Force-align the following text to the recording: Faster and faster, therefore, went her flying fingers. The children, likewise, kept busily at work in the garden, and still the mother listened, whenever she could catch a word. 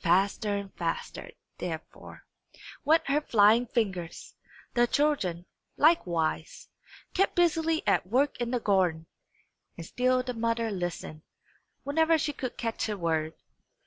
Faster 0.00 0.54
and 0.54 0.74
faster, 0.74 1.30
therefore, 1.56 2.26
went 2.84 3.06
her 3.08 3.22
flying 3.22 3.66
fingers. 3.66 4.34
The 4.74 4.86
children, 4.86 5.46
likewise, 5.78 6.68
kept 7.14 7.34
busily 7.36 7.82
at 7.86 8.06
work 8.06 8.38
in 8.38 8.50
the 8.50 8.60
garden, 8.60 9.06
and 9.78 9.86
still 9.86 10.22
the 10.22 10.34
mother 10.34 10.70
listened, 10.70 11.22
whenever 11.84 12.18
she 12.18 12.34
could 12.34 12.58
catch 12.58 12.86
a 12.90 12.98
word. 12.98 13.32